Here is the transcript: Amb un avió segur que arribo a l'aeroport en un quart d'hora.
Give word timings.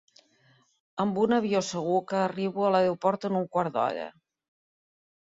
Amb 1.03 1.17
un 1.23 1.35
avió 1.35 1.59
segur 1.67 1.99
que 2.11 2.17
arribo 2.19 2.65
a 2.67 2.71
l'aeroport 2.75 3.27
en 3.29 3.37
un 3.41 3.45
quart 3.57 3.75
d'hora. 3.77 4.07